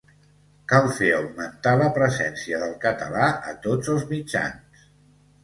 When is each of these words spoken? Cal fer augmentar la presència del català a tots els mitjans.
Cal 0.71 0.87
fer 0.99 1.09
augmentar 1.17 1.73
la 1.81 1.89
presència 1.99 2.63
del 2.65 2.73
català 2.87 3.29
a 3.53 3.55
tots 3.69 3.93
els 3.95 4.09
mitjans. 4.17 4.85